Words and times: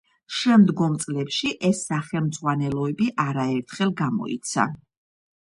შემდგომ 0.35 0.95
წლებში 1.03 1.51
ეს 1.69 1.81
სახელმძღვანელოები 1.91 3.11
არაერთხელ 3.27 3.95
გამოიცა. 4.03 4.69